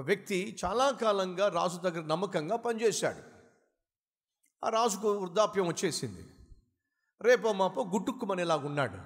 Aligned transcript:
వ్యక్తి 0.00 0.58
చాలా 0.64 0.90
కాలంగా 0.90 1.48
రాజు 1.48 1.76
దగ్గర 1.76 2.06
నమ్మకంగా 2.06 2.56
పనిచేశాడు. 2.56 3.38
ఆ 4.66 4.68
రాజుకు 4.68 5.12
వృద్ధాప్యం 5.12 5.66
వచ్చేసింది. 5.66 6.24
రేపో 7.22 7.52
మాపో 7.52 7.84
గుట్టుక్కుమనేలాగా 7.84 8.66
ఉన్నాడు. 8.66 8.98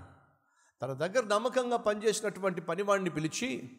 తన 0.83 0.93
దగ్గర 0.93 1.25
నమ్మకంగా 1.25 1.77
పనిచేసినటువంటి 1.77 2.61
పనివాడిని 2.61 3.11
పిలిచి 3.11 3.79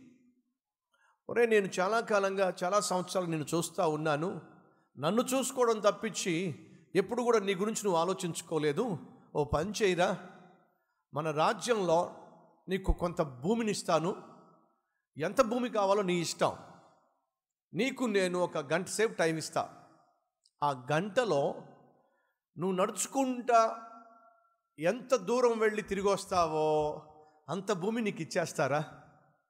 ఒరే 1.29 1.45
నేను 1.45 1.69
చాలా 1.79 1.99
కాలంగా 1.99 2.53
చాలా 2.63 2.79
సంవత్సరాలు 2.79 3.27
నేను 3.27 3.45
చూస్తూ 3.55 3.89
ఉన్నాను. 3.89 4.41
నన్ను 4.99 5.21
చూసుకోవడం 5.21 5.79
తప్పించి 5.79 6.55
ఎప్పుడు 6.95 7.21
కూడా 7.21 7.39
నీ 7.39 7.55
గురించి 7.55 7.81
నువ్వు 7.83 7.99
ఆలోచించుకోలేదు. 7.99 8.97
ఓ 9.35 9.43
పని 9.43 9.73
చేయరా. 9.83 10.17
మన 11.13 11.31
రాజ్యంలో 11.31 12.15
నీకు 12.67 12.91
కొంత 12.91 13.21
భూమిని 13.21 13.71
ఇస్తాను 13.71 14.15
ఎంత 15.17 15.41
భూమి 15.41 15.69
కావాలో 15.69 16.01
నీ 16.01 16.13
ఇష్టం. 16.13 16.55
నీకు 17.73 18.03
నేను 18.03 18.39
ఒక 18.39 18.57
గంట 18.57 18.87
సేపు 18.87 19.13
టైం 19.13 19.37
ఇస్తా. 19.37 19.83
ఆ 20.63 20.85
గంటలో 20.91 21.55
నువ్వు 22.57 22.71
నడుచుకుంటా 22.71 23.89
ఎంత 24.79 25.15
దూరం 25.15 25.59
వెళ్ళి 25.59 25.81
తిరిగి 25.81 26.07
వస్తావో 26.07 27.01
అంత 27.49 27.71
భూమి 27.71 28.01
నీకు 28.01 28.21
ఇచ్చేస్తారా? 28.21 29.03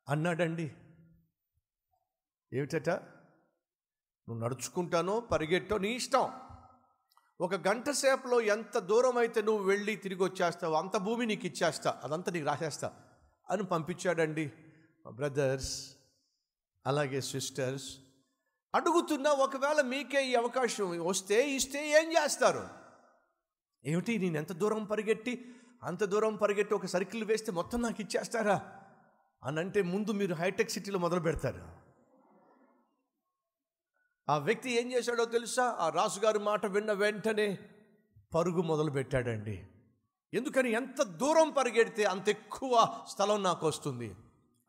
అన్నాడండి. 0.09 0.73
ఏమిటట? 2.53 2.89
నువ్వు 4.29 4.39
నడుచుకుంటానో 4.39 5.19
పరిగెట్టో 5.19 5.77
నీ 5.77 5.91
ఇష్టం. 5.91 6.31
ఒక 7.41 7.55
గంట 7.55 7.89
సేపులో 7.89 8.41
ఎంత 8.41 8.79
దూరం 8.79 9.17
అయితే 9.17 9.41
నువ్వు 9.41 9.63
వెళ్ళి 9.63 9.95
తిరిగి 9.95 10.23
వచ్చేస్తావో 10.23 10.73
అంత 10.73 10.97
భూమి 10.97 11.25
నీకు 11.25 11.45
ఇచ్చేస్తా. 11.45 12.01
అదంతా 12.03 12.31
నీకు 12.31 12.45
రాసేస్తా 12.45 12.93
అని 13.49 13.63
పంపించాడండి 13.63 14.51
బ్రదర్స్ 15.11 15.95
అలాగే 16.87 17.21
సిస్టర్స్ 17.21 17.97
అడుగుతున్నా 18.75 19.31
ఒకవేళ 19.31 19.81
మీకే 19.81 20.25
ఈ 20.25 20.35
అవకాశం 20.35 21.05
వస్తే 21.05 21.49
ఇస్తే 21.49 21.89
ఏం 21.89 22.11
చేస్తారు? 22.11 22.67
ఏమిటి 23.85 24.17
నేను 24.17 24.37
ఎంత 24.37 24.51
దూరం 24.51 24.85
పరిగెట్టి 24.85 25.55
అంత 25.83 26.03
దూరం 26.03 26.35
పరిగెట్టి 26.35 26.75
ఒక 26.75 26.85
సర్కిల్ 26.85 27.23
వేస్తే 27.23 27.51
మొత్తం 27.51 27.81
నాకు 27.81 28.01
ఇచ్చేస్తారా? 28.01 28.61
అని 29.43 29.59
అంటే 29.59 29.81
ముందు 29.81 30.11
మీరు 30.11 30.33
హైటెక్ 30.33 30.69
సిటీలో 30.69 30.99
మొదలు 30.99 31.19
పెడతారు. 31.19 31.83
ఆ 34.29 34.37
వ్యక్తి 34.37 34.71
ఏం 34.71 34.91
చేశాడో 34.91 35.25
తెలుసా? 35.25 35.75
ఆ 35.79 35.89
రాజుగారి 35.89 36.39
మాట 36.39 36.65
విన్న 36.65 36.91
వెంటనే 36.91 37.57
పరుగు 38.35 38.61
మొదలు 38.61 38.91
పెట్టాడండి. 38.91 39.67
ఎందుకని 40.33 40.71
ఎంత 40.71 41.03
దూరం 41.03 41.49
పరిగెడితే 41.49 42.03
అంత 42.03 42.29
ఎక్కువ 42.29 43.03
స్థలం 43.09 43.43
నాకు 43.43 43.67
వస్తుంది? 43.67 44.15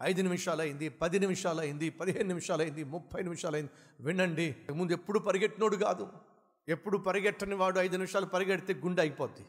ఐదు 0.04 0.22
నిమిషాలు 0.22 0.60
అయింది 0.60 0.88
పది 0.88 1.18
నిమిషాలు 1.18 1.60
అయింది 1.60 1.90
పదిహేను 1.90 2.28
నిమిషాలు 2.28 2.62
అయింది 2.62 2.84
ముప్పై 2.84 3.22
నిమిషాలు 3.22 3.56
అయింది 3.56 3.70
వినండి 4.00 4.56
ముందు 4.74 4.92
ఎప్పుడు 4.92 5.18
పరిగెట్టినోడు 5.18 5.76
కాదు. 5.76 6.08
ఎప్పుడు 6.68 6.98
పరిగెట్టని 6.98 7.54
వాడు 7.54 7.80
ఐదు 7.80 7.92
నిమిషాలు 7.92 8.26
పరిగెడితే 8.26 8.74
గుండె 8.74 9.02
అయిపోద్ది. 9.02 9.46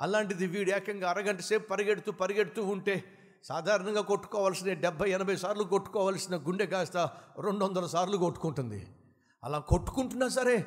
అలాంటిది 0.00 0.46
వీడు 0.46 0.70
ఏకంగా 0.70 1.10
అరగంట 1.10 1.40
సేపు 1.40 1.68
పరిగెడుతూ 1.68 2.12
పరిగెడుతూ 2.12 2.62
ఉంటే 2.64 3.04
సాధారణంగా 3.44 4.00
కొట్టుకోవాల్సిన 4.00 4.72
డెబ్బై 4.72 5.10
ఎనభై 5.10 5.36
సార్లు 5.36 5.62
కొట్టుకోవాల్సిన 5.62 6.36
గుండె 6.36 6.66
కాస్త 6.66 6.96
రెండు 7.40 7.64
వందల 7.64 7.86
సార్లు 7.86 8.16
కొట్టుకుంటుంది. 8.16 8.86
అలా 9.44 9.58
కొట్టుకుంటున్నా 9.58 10.28
సరే 10.28 10.66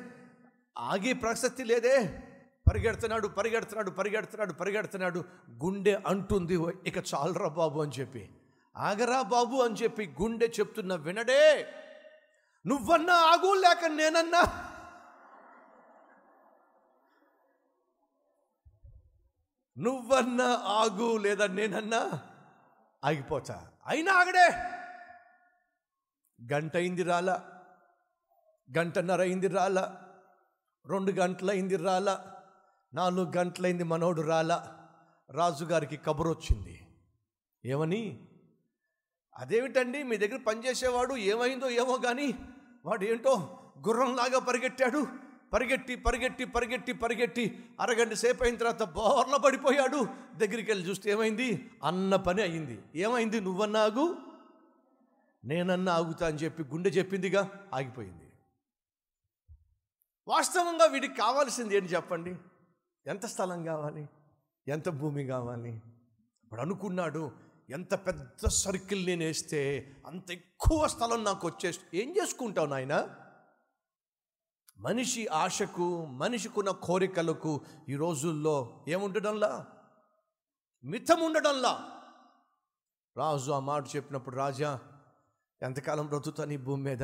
ఆగే 0.78 1.12
ప్రసక్తి 1.12 1.64
లేదే. 1.64 2.22
పరిగెడుతున్నాడు 2.68 3.28
పరిగెడుతున్నాడు 3.28 3.90
పరిగెడుతున్నాడు 3.90 4.52
పరిగెడుతున్నాడు. 4.52 5.24
గుండె 5.64 5.98
అంటుంది 6.06 6.54
ఇక 6.86 6.96
చాలరా 6.98 7.48
బాబు 7.48 7.80
అని 7.80 7.92
చెప్పి. 8.00 8.28
ఆగరా 8.76 9.22
బాబు 9.22 9.56
అని 9.56 9.74
చెప్పి 9.74 10.16
గుండె 10.22 10.46
చెప్తున్న 10.46 10.94
వినడే 10.94 11.74
నువ్వన్నా 12.66 13.14
ఆగు 13.14 13.54
లేక 13.54 13.84
నేనన్నా? 13.84 14.70
నువ్వన్నా 19.78 20.54
ఆగు 20.54 21.16
లేదా 21.16 21.46
నేనన్నా? 21.46 22.22
ఆగిపోతా. 23.04 23.68
అయినా 23.86 24.12
ఆగడే. 24.12 24.50
గంట 26.52 26.76
అయింది 26.76 27.02
రాలా. 27.02 27.64
గంటన్నర 28.78 29.20
అయింది 29.20 29.48
రాలా. 29.48 30.02
రెండు 30.86 31.12
గంటలైంది 31.12 31.76
రాలా. 31.76 32.42
నాలుగు 32.94 33.32
గంటలైంది 33.36 33.84
మనోడు 33.84 34.22
రాలా. 34.22 34.88
రాజుగారికి 35.30 35.96
కబురు 35.96 36.30
వచ్చింది 36.30 36.86
ఏమని? 37.64 38.28
అదేమిటండి 39.36 40.02
మీ 40.02 40.16
దగ్గర 40.16 40.40
పనిచేసేవాడు 40.42 41.16
ఏమైందో 41.16 41.70
ఏమో 41.70 41.96
కానీ 41.96 42.34
వాడు 42.84 43.04
ఏంటో 43.04 43.60
గుర్రంలాగా 43.86 44.38
పరిగెట్టాడు. 44.38 45.06
పరిగెట్టి 45.52 45.96
పరిగెట్టి 45.96 46.44
పరిగెట్టి 46.44 46.92
పరిగెట్టి 46.92 47.64
అరగంట 47.80 48.12
సేపు 48.12 48.44
అయిన 48.44 48.56
తర్వాత 48.56 48.82
బోర్ల 48.82 49.36
పడిపోయాడు. 49.36 50.08
దగ్గరికి 50.36 50.70
వెళ్ళి 50.70 50.88
చూస్తే 50.88 51.10
ఏమైంది? 51.10 51.70
అన్న 51.84 52.16
పని 52.16 52.42
అయింది. 52.42 52.82
ఏమైంది 52.94 53.40
నువ్వన్నా 53.40 53.80
ఆగు. 53.80 54.16
నేనన్నా 55.44 55.92
ఆగుతా 55.92 56.26
అని 56.26 56.36
చెప్పి 56.36 56.62
గుండె 56.62 56.90
చెప్పిందిగా 56.90 57.50
ఆగిపోయింది. 57.74 58.32
వాస్తవంగా 60.28 60.84
వీడికి 60.84 61.14
కావాల్సింది 61.14 61.76
ఏంటి 61.76 61.94
చెప్పండి? 61.94 62.36
ఎంత 63.06 63.26
స్థలం 63.26 63.64
కావాలి? 63.64 64.08
ఎంత 64.68 64.88
భూమి 64.88 65.26
కావాలి? 65.26 65.82
ఇప్పుడు 66.44 66.60
అనుకున్నాడు. 66.60 67.43
ఎంత 67.70 67.94
పెద్ద 67.94 68.46
సర్కిల్ 68.46 69.06
నేను 69.06 69.24
వేస్తే 69.24 69.92
అంత 70.06 70.30
ఎక్కువ 70.30 70.88
స్థలం 70.88 71.24
నాకు 71.24 71.46
వచ్చేసి 71.46 71.80
ఏం 71.94 72.14
చేసుకుంటావు 72.16 72.66
నాయన? 72.66 73.16
మనిషి 74.80 75.26
ఆశకు 75.26 76.06
మనిషికున్న 76.06 76.70
కోరికలకు 76.70 77.60
ఈ 77.88 77.94
రోజుల్లో 77.94 78.84
ఏముండడంలా? 78.88 79.66
మితం 80.84 81.20
ఉండడంలా? 81.20 81.90
రాజు 83.16 83.50
ఆ 83.50 83.58
మాట 83.58 83.84
చెప్పినప్పుడు 83.96 84.36
రాజా 84.36 84.80
ఎంతకాలం 85.62 86.06
బ్రతుకుతా 86.06 86.44
నీ 86.44 86.56
భూమి 86.56 86.82
మీద? 86.82 87.02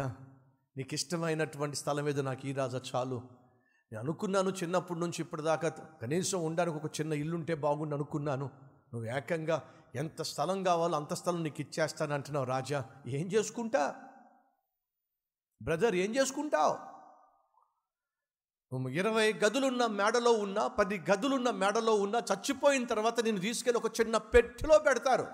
నీకు 0.76 0.94
ఇష్టమైనటువంటి 0.94 1.76
స్థలం 1.76 2.04
మీద 2.04 2.20
నాకు 2.20 2.46
ఈ 2.46 2.52
రాజా 2.52 2.82
చాలు. 2.94 3.22
నేను 3.92 3.98
అనుకున్నాను 3.98 4.50
చిన్నప్పటి 4.50 5.00
నుంచి 5.00 5.16
ఇప్పటిదాకా 5.20 5.68
కనీసం 5.68 6.44
ఉండడానికి 6.44 6.76
ఒక 6.76 7.00
చిన్న 7.00 7.12
ఇల్లుంటే 7.12 7.54
బాగుండు 7.54 7.94
అనుకున్నాను. 7.94 8.50
నువ్వు 8.94 9.16
ఏకంగా 9.16 9.74
ఎంత 9.94 10.22
స్థలం 10.22 10.62
కావాలో 10.62 10.96
అంత 10.96 11.14
స్థలం 11.14 11.42
నీకు 11.42 11.60
ఇచ్చేస్తాను 11.60 12.14
అంటున్నావు 12.14 12.46
రాజా. 12.46 12.84
ఏం 13.06 13.26
చేసుకుంటా? 13.26 13.94
బ్రదర్ 15.62 15.94
ఏం 15.94 16.16
చేసుకుంటావు? 16.16 16.90
ఇరవై 18.88 19.32
గదులున్న 19.32 19.86
మేడలో 19.86 20.32
ఉన్నా 20.32 20.66
పది 20.66 21.04
గదులున్న 21.10 21.50
మేడలో 21.50 21.94
ఉన్నా 21.94 22.18
చచ్చిపోయిన 22.18 22.84
తర్వాత 22.84 23.20
నేను 23.20 23.38
తీసుకెళ్ళి 23.38 23.86
ఒక 23.86 24.00
చిన్న 24.00 24.16
పెట్టెలో 24.16 24.78
పెడతారు. 24.78 25.26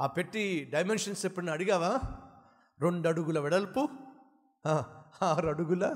ఆ 0.00 0.06
పెట్టి 0.06 0.70
డైమెన్షన్స్ 0.72 1.26
ఎప్పుడన్నా 1.26 1.52
అడిగావా? 1.52 2.00
రెండు 2.80 3.08
అడుగుల 3.08 3.38
వెడల్పు 3.38 3.88
ఆరు 5.22 5.48
అడుగుల 5.48 5.94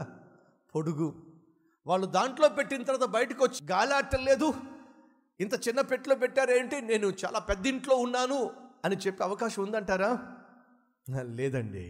పొడుగు. 0.74 1.32
వాళ్ళు 1.86 2.06
దాంట్లో 2.06 2.48
పెట్టిన 2.48 2.82
తర్వాత 2.82 3.08
బయటకు 3.08 3.44
వచ్చి 3.44 3.66
గాలి 3.70 3.94
ఆటలేదు 3.94 4.54
ఇంత 5.42 5.68
చిన్న 5.68 5.80
పెట్టిలో 5.80 6.14
పెట్టారేంటి? 6.14 6.80
నేను 6.82 7.06
చాలా 7.22 7.38
పెద్ద 7.38 7.66
ఇంట్లో 7.66 7.96
ఉన్నాను 7.96 8.40
అని 8.84 8.96
చెప్పే 8.96 9.24
అవకాశం 9.24 9.62
ఉందంటారా? 9.62 10.10
లేదండి. 11.36 11.86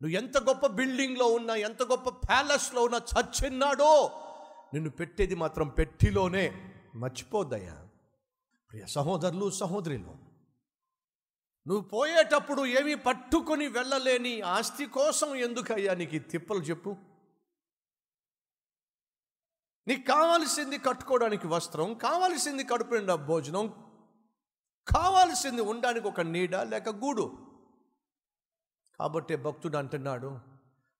నువ్వు 0.00 0.16
ఎంత 0.16 0.38
గొప్ప 0.38 0.66
బిల్డింగ్లో 0.66 1.26
ఉన్నా 1.28 1.54
ఎంత 1.54 1.82
గొప్ప 1.82 2.08
ప్యాలెస్లో 2.28 2.84
ఉన్నా 2.84 3.00
చచ్చిన్నాడో 3.12 3.92
నిన్ను 4.74 4.90
పెట్టేది 4.90 5.34
మాత్రం 5.34 5.68
పెట్టిలోనే 5.68 6.44
మర్చిపోద్దయ్యా. 6.94 7.76
ప్రియ 8.70 8.86
సహోదరులు 8.86 9.50
సహోదరులు 9.50 10.14
నువ్వు 11.66 11.80
పోయేటప్పుడు 11.80 12.62
ఏమీ 12.66 12.94
పట్టుకొని 12.94 13.66
వెళ్ళలేని 13.68 14.40
ఆస్తి 14.40 14.86
కోసం 14.86 15.34
ఎందుకయ్యా 15.36 15.94
నీకు 15.94 16.18
తిప్పలు 16.30 16.58
చెప్పు? 16.60 16.96
నీకు 19.88 20.00
కావాల్సింది 20.00 20.78
కట్టుకోవడానికి 20.78 21.46
వస్త్రం 21.46 21.94
కావాల్సింది 21.94 22.64
కడుపు 22.64 22.94
నిండా 22.94 23.14
భోజనం 23.14 23.68
కావాల్సింది 24.88 25.60
ఉండడానికి 25.60 26.08
ఒక 26.08 26.20
నీడ 26.20 26.56
లేక 26.56 26.88
గూడు. 26.88 27.38
కాబట్టి 28.98 29.36
భక్తుడు 29.36 29.76
అంటున్నాడు 29.76 30.38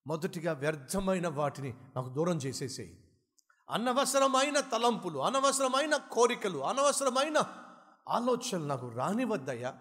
మొదటిగా 0.06 0.52
వ్యర్థమైన 0.52 1.28
వాటిని 1.28 1.74
నాకు 1.96 2.08
దూరం 2.08 2.36
చేసేసేయి. 2.36 2.98
అనవసరమైన 3.70 4.60
తలంపులు 4.60 5.18
అనవసరమైన 5.18 5.96
కోరికలు 5.96 6.58
అనవసరమైన 6.58 7.38
ఆలోచనలు 8.08 8.64
నాకు 8.64 8.88
రానివద్దయ్యా. 8.88 9.74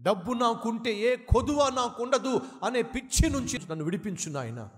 డబ్బు 0.00 0.32
నాకుంటే 0.32 0.94
ఏ 0.94 1.16
కొదువ 1.16 1.68
నాకుండదు 1.68 2.40
అనే 2.64 2.82
పిచ్చి 2.82 3.30
నుంచి 3.30 3.58
నన్ను 3.58 3.84
విడిపించునాయన 3.84 4.68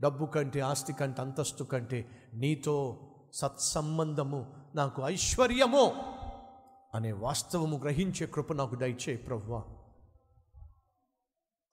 డబ్బు 0.00 0.26
కంటే 0.26 0.60
ఆస్తి 0.60 0.92
కంటే 0.92 1.22
అంతస్తు 1.22 1.64
కంటే 1.64 2.30
నీతో 2.34 3.00
సత్సంబంధము 3.32 4.54
నాకు 4.74 5.02
ఐశ్వర్యము 5.02 5.92
అనే 6.94 7.12
వాస్తవము 7.12 7.78
గ్రహించే 7.78 8.26
కృప 8.26 8.52
నాకు 8.52 8.74
దయచే 8.74 9.16
ప్రభువా 9.16 9.62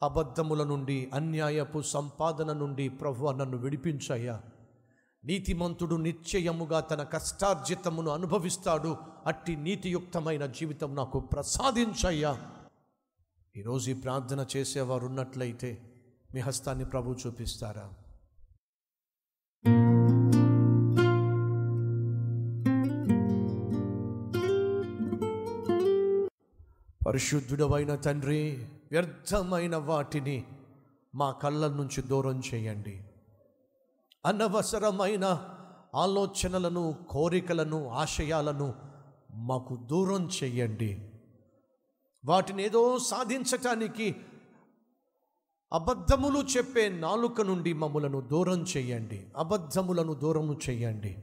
అబద్ధముల 0.03 0.63
నుండి 0.63 1.09
అన్యాయపు 1.13 1.81
సంపాదన 1.81 2.53
నుండి 2.53 2.89
ప్రభు 2.89 3.31
నన్ను 3.31 3.57
విడిపించయ్యా. 3.57 4.41
నీతిమంతుడు 5.25 5.95
నిశ్చయముగా 5.95 6.79
తన 6.79 7.03
కష్టార్జితమును 7.03 8.11
అనుభవిస్తాడు. 8.11 8.97
అట్టి 9.25 9.55
నీతియుక్తమైన 9.55 10.45
జీవితం 10.45 10.95
నాకు 10.95 11.19
ప్రసాదించయ్యా. 11.19 12.41
ఈరోజు 13.57 13.91
ఈ 13.91 13.93
ప్రార్థన 13.93 14.45
చేసేవారు 14.57 15.05
ఉన్నట్లయితే 15.05 15.93
మీ 16.33 16.39
హస్తాన్ని 16.39 16.85
ప్రభు 16.85 17.15
చూపిస్తారా? 17.27 17.93
పరిశుద్ధుడవైన 27.05 27.95
తండ్రి 27.95 28.67
వ్యర్థమైన 28.91 29.75
వాటిని 29.75 30.43
మా 31.15 31.31
కళ్ళ 31.31 31.67
నుంచి 31.67 32.01
దూరం 32.01 32.41
చేయండి. 32.53 33.01
అనవసరమైన 34.25 35.49
ఆలోచనలను 35.95 36.95
కోరికలను 37.09 37.89
ఆశయాలను 37.89 38.73
మాకు 39.33 39.75
దూరం 39.75 40.29
చేయండి. 40.43 41.09
వాటిని 42.25 42.63
ఏదో 42.63 42.99
సాధించటానికి 42.99 44.15
అబద్ధములు 45.73 46.39
చెప్పే 46.39 46.89
నాలుక 46.89 47.41
నుండి 47.41 47.73
మమ్మలను 47.73 48.21
దూరం 48.21 48.65
చేయండి. 48.77 49.25
అబద్ధములను 49.37 50.13
దూరము 50.13 50.59
చేయండి. 50.69 51.17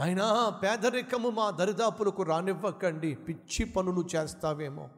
నాయనా 0.00 0.48
పేదరికము 0.48 1.28
మా 1.28 1.50
దరిదాపులకు 1.50 2.22
రానివ్వకండి 2.22 3.14
పిచ్చి 3.14 3.64
పనులు 3.64 4.04
చేస్తావేమో. 4.16 4.88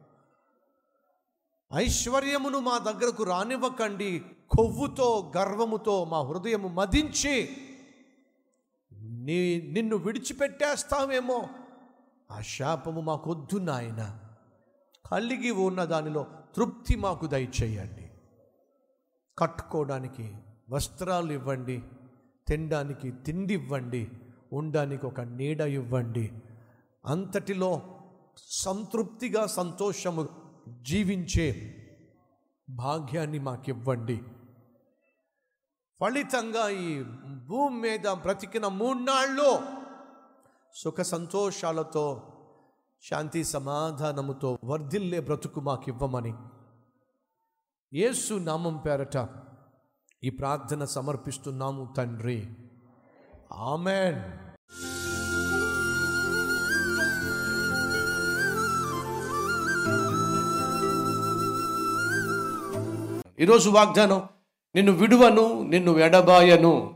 ఐశ్వర్యమును 1.75 2.59
మా 2.59 2.77
దగ్గరకు 2.77 3.23
రానివ్వకండి 3.23 4.25
కొవ్వుతో 4.49 5.31
గర్వముతో 5.37 6.05
మా 6.05 6.19
హృదయము 6.19 6.67
మదించి 6.67 7.57
నీ 9.01 9.61
నిన్ను 9.61 9.95
విడిచిపెట్టేస్తావేమో. 9.95 11.47
ఆ 12.31 12.41
శాపము 12.41 13.01
మాకొద్దు 13.01 13.57
నాయన. 13.57 14.19
కలిగి 15.11 15.51
ఉన్న 15.51 15.83
దానిలో 15.83 16.25
తృప్తి 16.55 16.95
మాకు 16.95 17.25
దయచేయండి. 17.25 18.11
కట్టుకోవడానికి 19.37 20.35
వస్త్రాలు 20.69 21.33
ఇవ్వండి 21.33 21.83
తినడానికి 22.47 23.11
తిండి 23.11 23.53
ఇవ్వండి 23.53 24.11
ఉండడానికి 24.53 25.05
ఒక 25.05 25.21
నీడ 25.21 25.61
ఇవ్వండి. 25.61 26.33
అంతటిలో 27.05 27.81
సంతృప్తిగా 28.37 29.45
సంతోషము 29.45 30.27
జీవించే 30.81 31.75
భాగ్యాన్ని 32.69 33.39
మాకివ్వండి. 33.39 34.21
ఫలితంగా 36.01 36.69
ఈ 36.69 37.03
భూమి 37.47 37.81
మీద 37.81 38.07
బ్రతికిన 38.07 38.67
మూన్నాళ్ళు 38.67 39.59
సుఖ 40.75 41.01
సంతోషాలతో 41.01 42.23
శాంతి 43.09 43.43
సమాధానముతో 43.43 44.57
వర్ధిల్లే 44.63 45.19
బ్రతుకు 45.19 45.61
మాకివ్వమని 45.61 46.33
యేసు 47.93 48.33
నామం 48.33 48.77
పేరట 48.77 49.29
ఈ 50.23 50.29
ప్రార్థన 50.29 50.85
సమర్పిస్తున్నాము 50.85 51.93
తండ్రి. 51.97 52.49
ఆమెన్. 53.53 54.42
ఈరోజు 63.43 63.69
వాగ్దానం 63.69 64.23
నిన్ను 64.75 64.91
విడువను 64.91 65.63
నిన్ను 65.63 65.99
ఎడబాయను. 65.99 66.93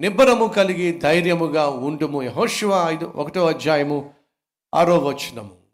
నిబ్బరము 0.00 0.46
కలిగి 0.46 0.92
ధైర్యముగా 0.92 1.68
ఉండుము. 1.68 2.22
యహోశివ 2.22 2.70
ఐదు 2.86 3.12
ఒకటో 3.16 3.46
అధ్యాయము 3.46 4.10
ఆరో 4.74 4.98
వచనము. 4.98 5.54